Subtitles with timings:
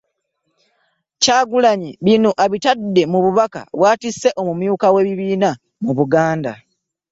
[1.21, 5.49] Kyagulanyi bino abitadde mu bubaka bw'atisse omumyuka w'ekibiina
[5.83, 6.51] mu Buganda